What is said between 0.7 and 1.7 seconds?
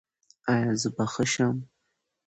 زه به ښه شم؟